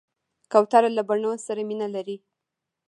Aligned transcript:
کوتره 0.51 0.89
له 0.97 1.03
بڼو 1.09 1.31
سره 1.45 1.61
مینه 1.69 1.87
لري. 1.95 2.17